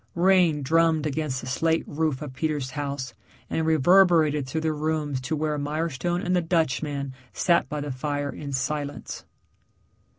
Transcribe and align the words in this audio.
Rain 0.15 0.63
drummed 0.63 1.05
against 1.05 1.41
the 1.41 1.45
slate 1.45 1.83
roof 1.85 2.23
of 2.23 2.33
Peter's 2.33 2.71
house 2.71 3.13
and 3.51 3.67
reverberated 3.67 4.47
through 4.47 4.61
the 4.61 4.73
rooms 4.73 5.21
to 5.21 5.35
where 5.35 5.59
Mirestone 5.59 6.25
and 6.25 6.35
the 6.35 6.41
Dutchman 6.41 7.13
sat 7.33 7.69
by 7.69 7.81
the 7.81 7.91
fire 7.91 8.31
in 8.31 8.51
silence. 8.51 9.25